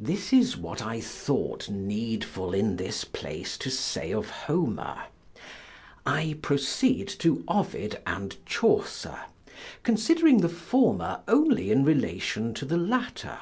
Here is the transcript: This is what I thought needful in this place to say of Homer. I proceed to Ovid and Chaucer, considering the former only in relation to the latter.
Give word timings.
This 0.00 0.32
is 0.32 0.56
what 0.56 0.82
I 0.84 1.00
thought 1.00 1.68
needful 1.70 2.52
in 2.52 2.74
this 2.74 3.04
place 3.04 3.56
to 3.58 3.70
say 3.70 4.10
of 4.12 4.28
Homer. 4.28 5.04
I 6.04 6.38
proceed 6.42 7.06
to 7.20 7.44
Ovid 7.46 8.00
and 8.04 8.36
Chaucer, 8.46 9.20
considering 9.84 10.38
the 10.38 10.48
former 10.48 11.20
only 11.28 11.70
in 11.70 11.84
relation 11.84 12.52
to 12.54 12.64
the 12.64 12.76
latter. 12.76 13.38